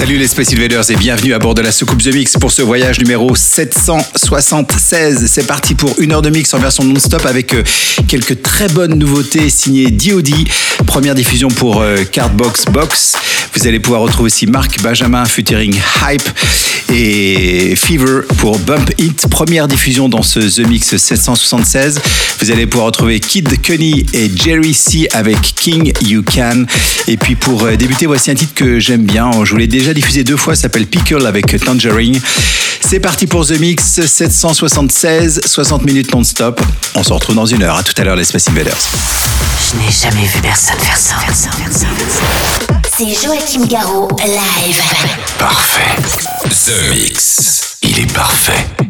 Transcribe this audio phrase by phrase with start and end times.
[0.00, 2.62] Salut les Space Invaders et bienvenue à bord de la soucoupe The Mix pour ce
[2.62, 5.26] voyage numéro 776.
[5.26, 7.62] C'est parti pour une heure de mix en version non-stop avec euh,
[8.08, 10.30] quelques très bonnes nouveautés signées DOD.
[10.86, 13.12] Première diffusion pour euh, Cardbox Box.
[13.52, 16.30] Vous allez pouvoir retrouver aussi Marc Benjamin featuring Hype
[16.92, 19.26] et Fever pour Bump It.
[19.28, 22.00] Première diffusion dans ce The Mix 776.
[22.40, 26.64] Vous allez pouvoir retrouver Kid Cunny et Jerry C avec King You Can.
[27.06, 29.30] Et puis pour euh, débuter, voici un titre que j'aime bien.
[29.44, 32.20] Je vous l'ai déjà diffusé deux fois, s'appelle Pickle avec Tangerine.
[32.80, 36.60] C'est parti pour The Mix 776, 60 minutes non-stop.
[36.94, 37.76] On se retrouve dans une heure.
[37.76, 38.76] À tout à l'heure les Space Invaders.
[38.76, 41.14] Je n'ai jamais vu personne faire ça.
[42.96, 44.82] C'est Joachim Garraud, live.
[45.38, 45.96] Parfait.
[46.48, 47.76] The Mix.
[47.82, 48.89] Il est parfait.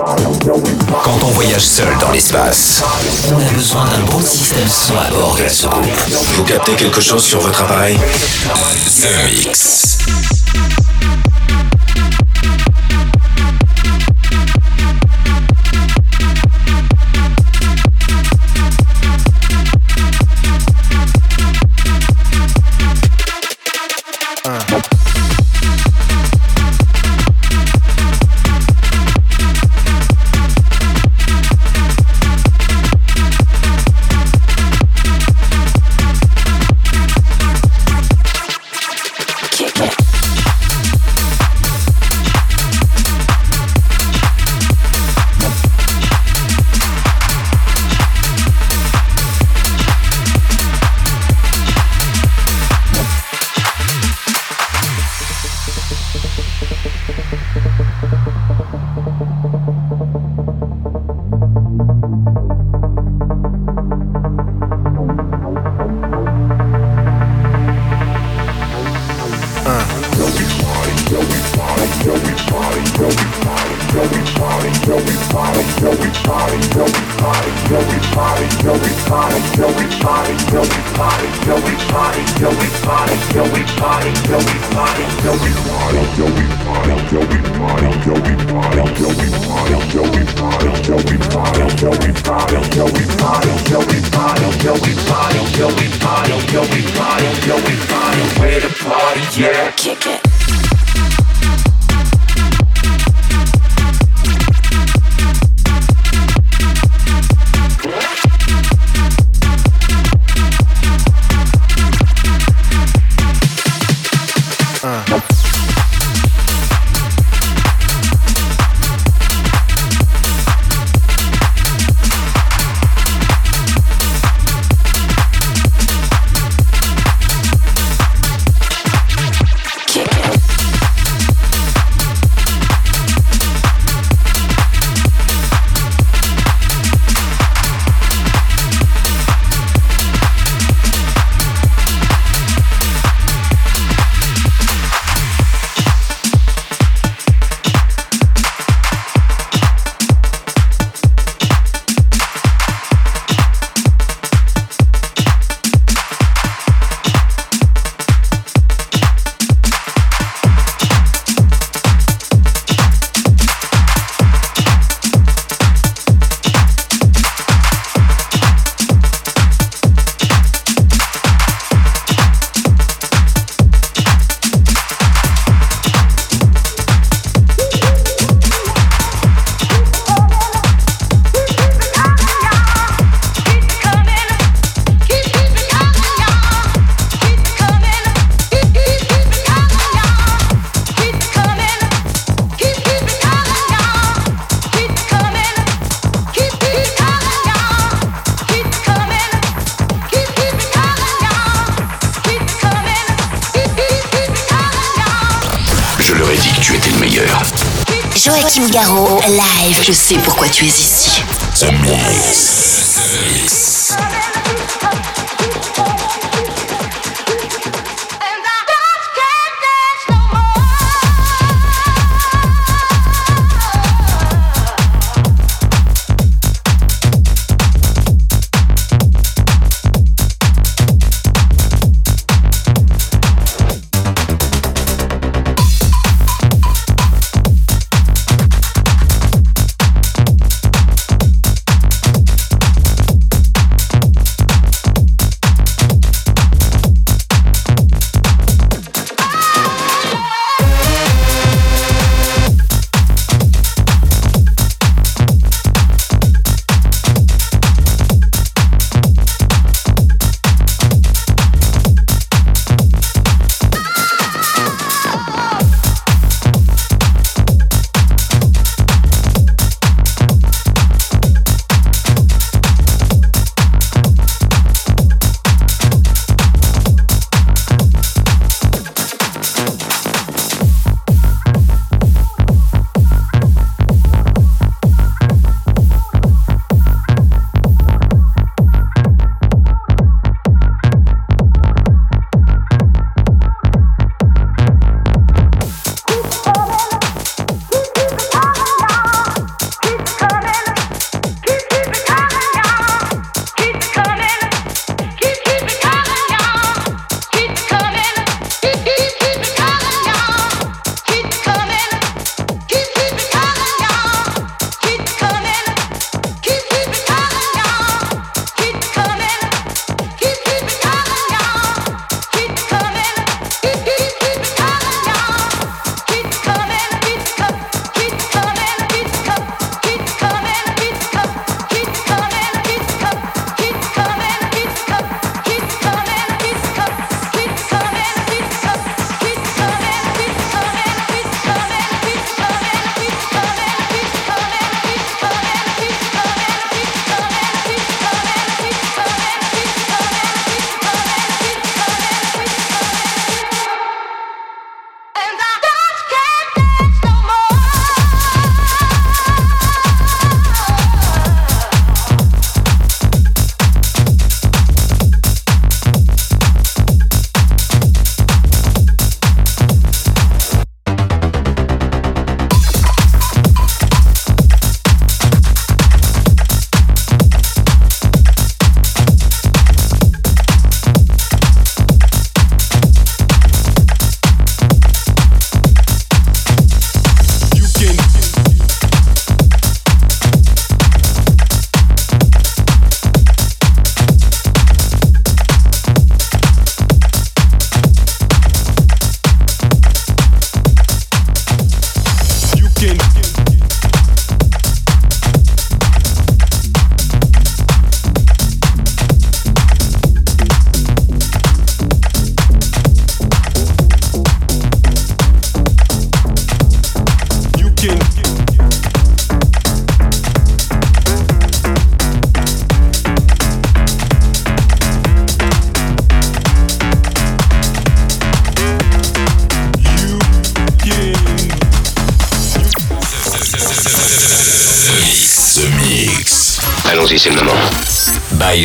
[0.00, 2.82] Quand on voyage seul dans l'espace,
[3.30, 5.50] On a besoin d'un bon système son à bord de la
[6.36, 7.98] vous captez quelque chose sur votre appareil?
[9.02, 10.39] The.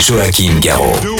[0.07, 1.14] Joachim Garraud.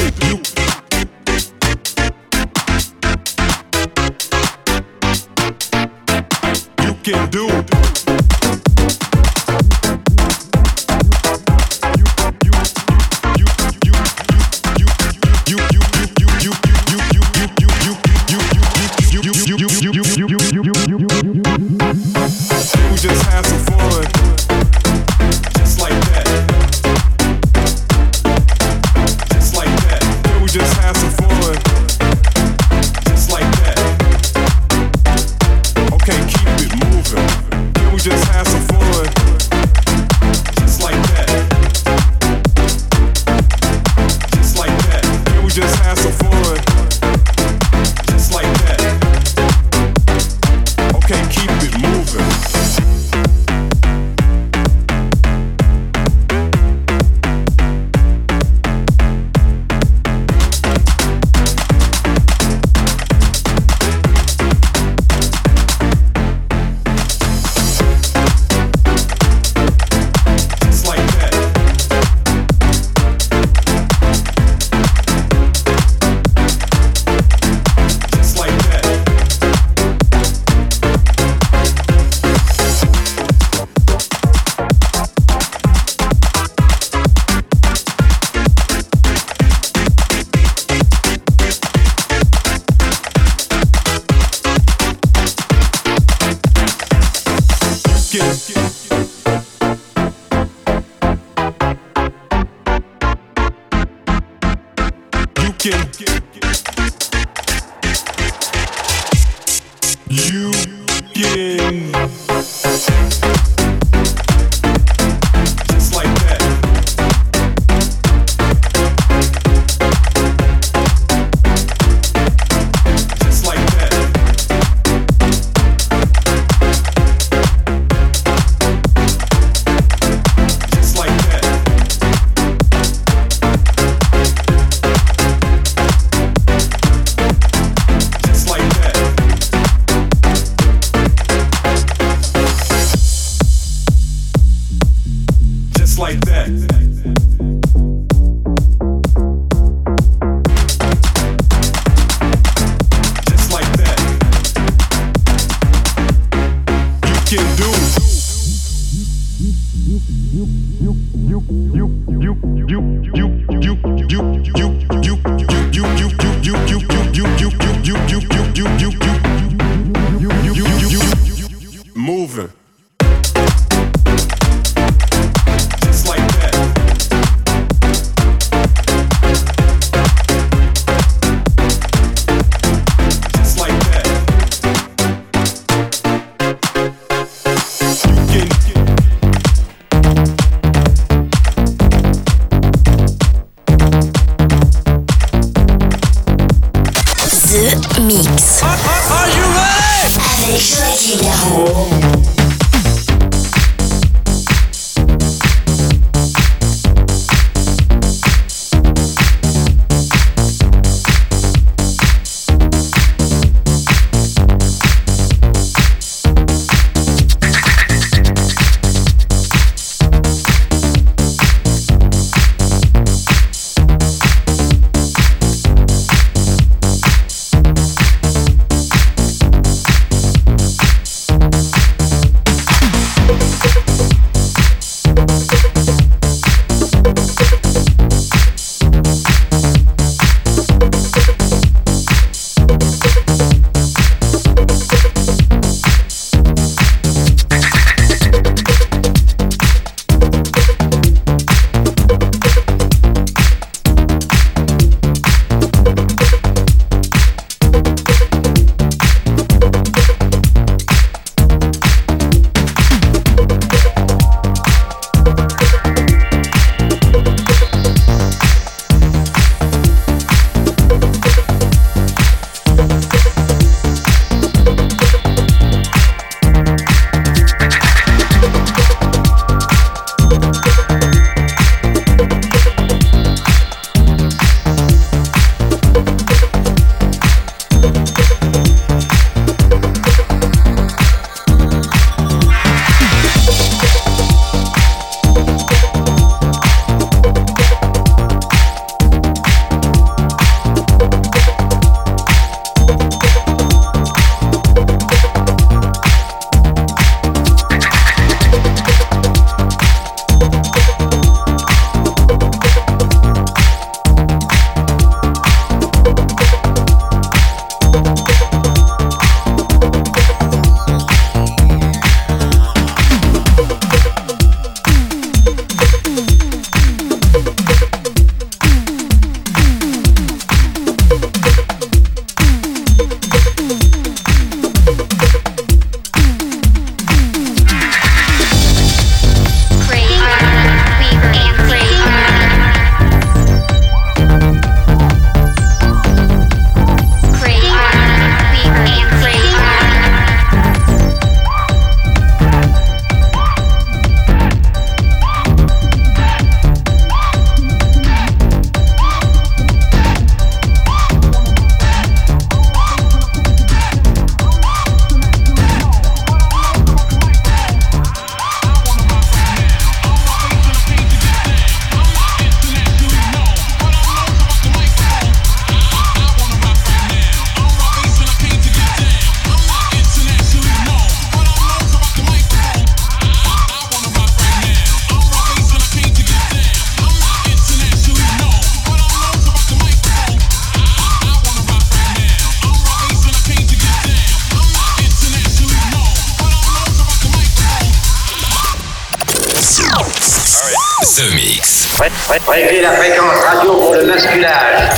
[402.72, 404.90] La fréquence radio pour le basculage.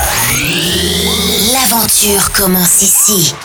[1.52, 3.36] L'aventure commence ici.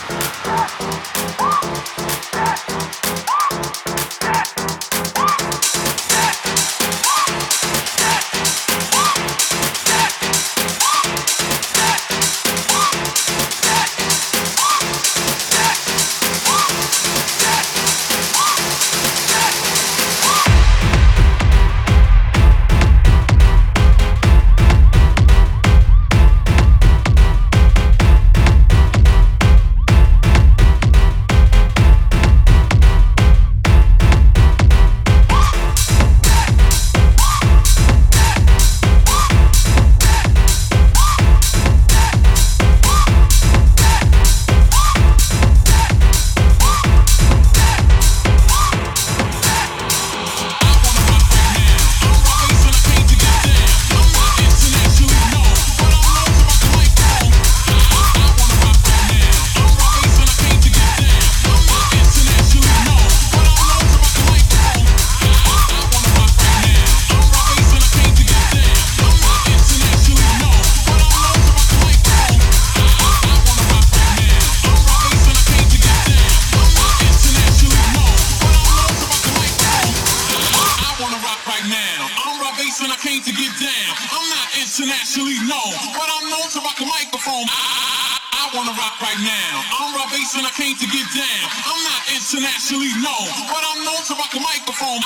[92.53, 93.17] actually know,
[93.49, 95.01] but I'm known to rock the microphone.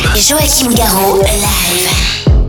[0.00, 2.39] Joachim Garraud, live.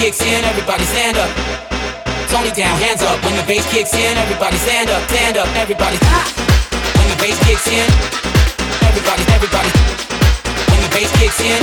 [0.00, 1.28] kicks in, everybody stand up.
[2.32, 3.20] Tony down, hands up.
[3.20, 6.00] When the bass kicks in, everybody stand up, stand up, everybody.
[6.96, 7.84] When the bass kicks in,
[8.80, 9.68] everybody, everybody.
[10.72, 11.60] When the bass kicks in,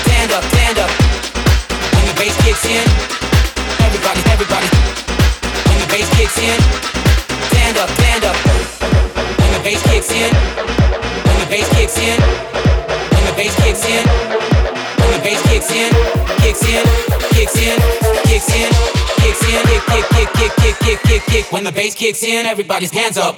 [0.00, 0.88] stand up, stand up.
[1.92, 2.88] When the bass kicks in,
[3.84, 4.68] everybody, everybody.
[5.68, 6.56] When the bass kicks in,
[7.52, 8.36] stand up, stand up.
[9.44, 10.32] When the bass kicks in,
[11.20, 14.04] when the bass kicks in, when the bass kicks in,
[15.04, 15.92] when the bass kicks in,
[16.40, 17.11] kicks in
[17.46, 18.42] kick,
[19.84, 21.52] kick, kick, kick, kick, kick, kick, kick.
[21.52, 23.36] When the bass kicks in, everybody's hands up.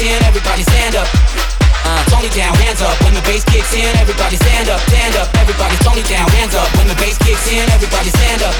[0.00, 1.08] In, everybody stand up.
[1.84, 2.96] Uh, Tony down, hands up.
[3.04, 5.28] When the bass kicks in, everybody stand up, stand up.
[5.36, 6.68] Everybody, Tony down, hands up.
[6.76, 8.54] When the bass kicks in, everybody stand up.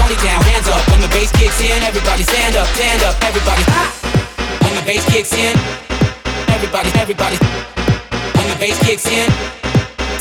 [0.00, 0.80] Tony down, hands up.
[0.88, 3.14] When the bass kicks in, everybody stand up, stand up.
[3.20, 3.64] Everybody,
[4.64, 5.52] when the bass kicks in,
[6.48, 7.36] everybody, everybody.
[8.36, 9.28] When the bass kicks in,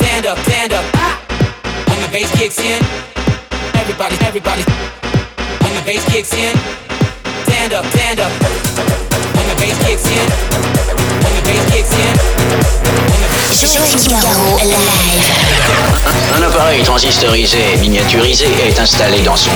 [0.03, 0.85] stand up, stand up.
[1.87, 2.83] When the bass kicks in,
[3.79, 4.63] everybody, everybody.
[5.63, 6.55] When the bass kicks in,
[7.47, 9.28] stand up, stand up.
[16.35, 19.51] Un appareil transistorisé, miniaturisé est installé dans son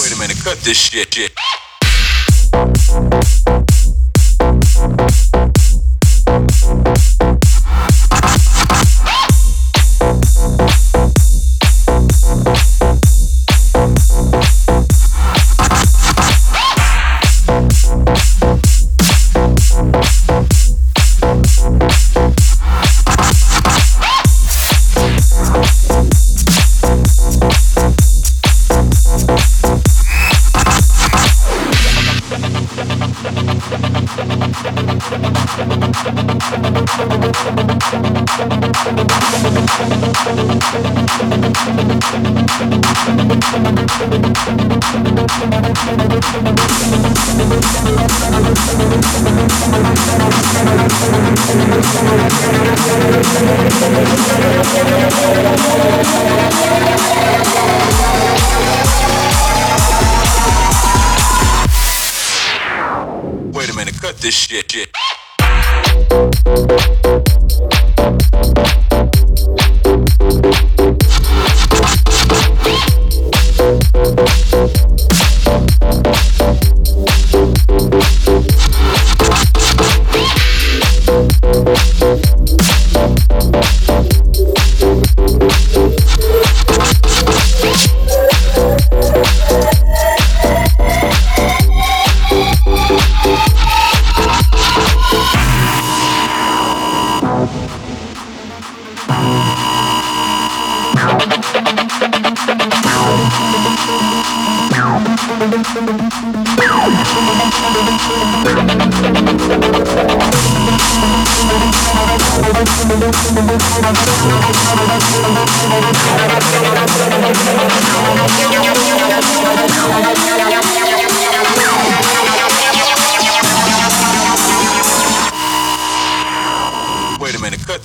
[0.00, 1.30] Wait a minute, cut this shit.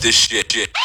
[0.03, 0.51] This shit.
[0.51, 0.82] shit.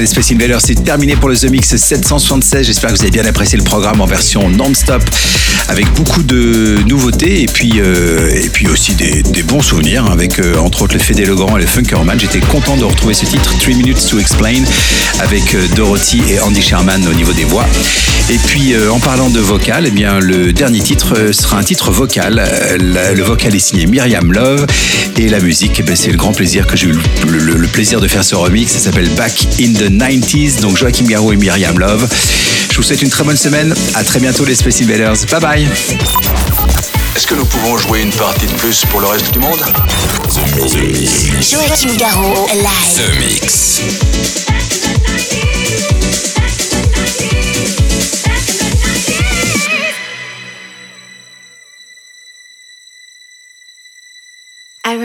[0.00, 2.66] Voilà, Space Invaders, c'est terminé pour le The Mix 776.
[2.66, 5.02] J'espère que vous avez bien apprécié le programme en version non-stop,
[5.68, 10.56] avec beaucoup de nouveautés et puis, euh, et puis aussi des, bons souvenirs, avec euh,
[10.56, 12.18] entre autres le Fédé Legrand et le Funkerman.
[12.18, 14.62] J'étais content de retrouver ce titre, 3 Minutes to Explain,
[15.18, 17.66] avec euh, Dorothy et Andy Sherman au niveau des voix.
[18.32, 21.64] Et puis, euh, en parlant de vocal, eh bien, le dernier titre euh, sera un
[21.64, 22.38] titre vocal.
[22.38, 22.76] Euh,
[23.14, 24.66] le vocal est signé Myriam Love
[25.18, 26.92] et la musique, eh ben, c'est le grand plaisir que j'ai eu
[27.26, 28.70] le, le- le plaisir de faire ce remix.
[28.72, 30.60] Ça s'appelle Back in the 90s.
[30.60, 32.06] Donc Joachim Garraud et Myriam Love.
[32.70, 33.74] Je vous souhaite une très bonne semaine.
[33.94, 35.16] À très bientôt les Space Invaders.
[35.30, 35.68] Bye bye.
[37.16, 39.58] Est-ce que nous pouvons jouer une partie de plus pour le reste du monde?
[41.40, 42.94] Joachim Garraud, live.
[42.96, 43.80] The Mix.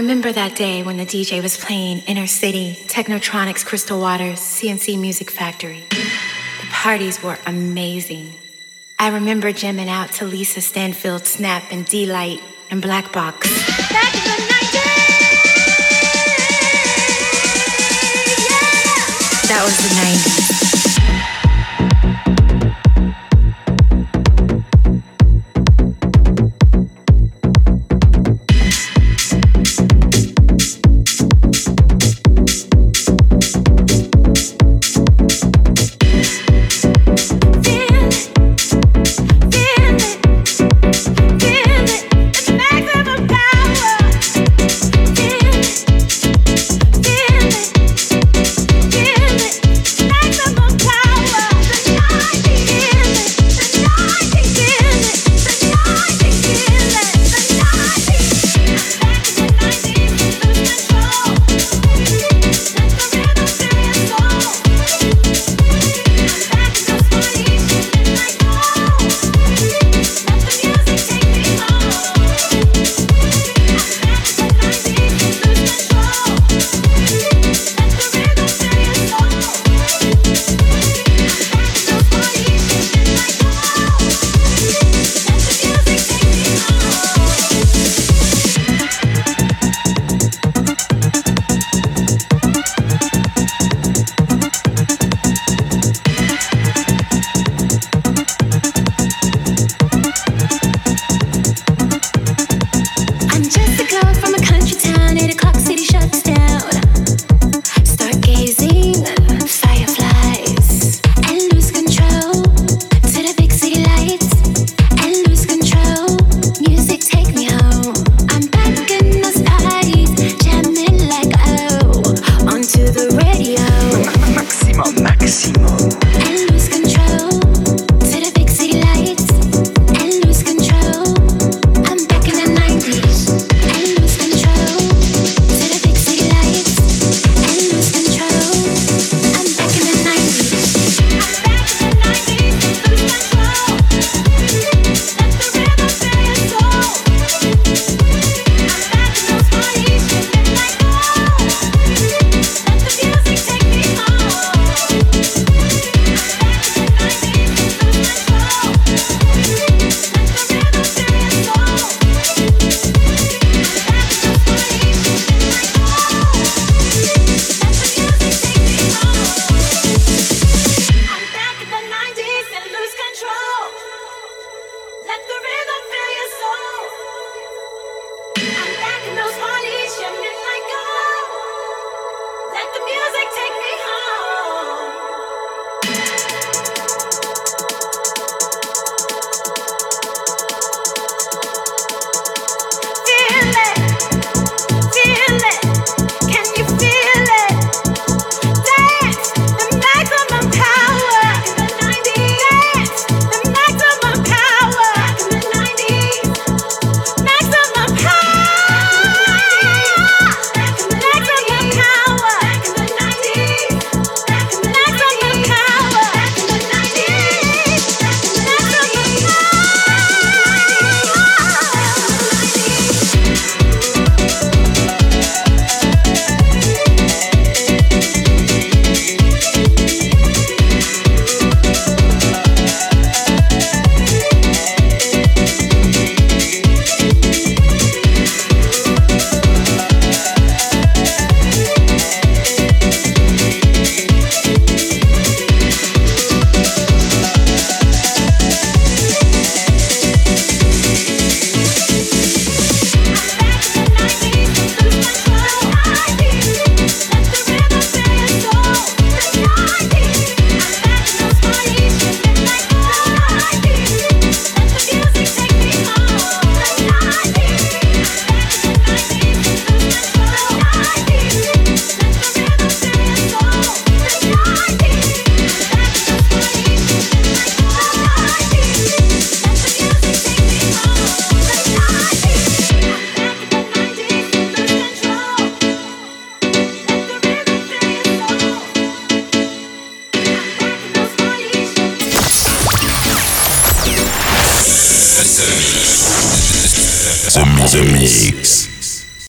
[0.05, 5.31] Remember that day when the DJ was playing Inner City, Technotronics, Crystal Waters, CNC Music
[5.31, 5.83] Factory.
[5.89, 8.35] The parties were amazing.
[8.99, 12.39] I remember jamming out to Lisa Stanfield, Snap, and D-Light,
[12.69, 13.49] and Black Box.
[19.47, 20.44] That was the